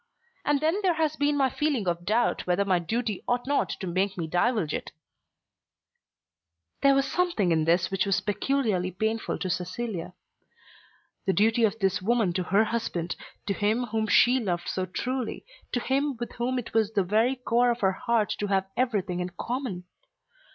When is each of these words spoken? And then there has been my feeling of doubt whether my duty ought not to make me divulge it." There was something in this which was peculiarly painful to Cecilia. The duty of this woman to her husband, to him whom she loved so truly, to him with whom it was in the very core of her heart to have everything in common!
And 0.43 0.61
then 0.61 0.79
there 0.81 0.95
has 0.95 1.15
been 1.15 1.37
my 1.37 1.51
feeling 1.51 1.87
of 1.87 2.05
doubt 2.05 2.47
whether 2.47 2.65
my 2.65 2.79
duty 2.79 3.23
ought 3.27 3.45
not 3.45 3.69
to 3.81 3.85
make 3.85 4.17
me 4.17 4.25
divulge 4.25 4.73
it." 4.73 4.91
There 6.81 6.95
was 6.95 7.05
something 7.05 7.51
in 7.51 7.65
this 7.65 7.91
which 7.91 8.07
was 8.07 8.19
peculiarly 8.19 8.89
painful 8.89 9.37
to 9.37 9.47
Cecilia. 9.47 10.15
The 11.27 11.33
duty 11.33 11.63
of 11.65 11.77
this 11.77 12.01
woman 12.01 12.33
to 12.33 12.43
her 12.45 12.63
husband, 12.63 13.15
to 13.45 13.53
him 13.53 13.83
whom 13.83 14.07
she 14.07 14.39
loved 14.39 14.67
so 14.69 14.87
truly, 14.87 15.45
to 15.71 15.79
him 15.79 16.17
with 16.17 16.31
whom 16.31 16.57
it 16.57 16.73
was 16.73 16.89
in 16.89 16.95
the 16.95 17.03
very 17.03 17.35
core 17.35 17.69
of 17.69 17.81
her 17.81 17.91
heart 17.93 18.31
to 18.39 18.47
have 18.47 18.65
everything 18.75 19.19
in 19.19 19.29
common! 19.39 19.83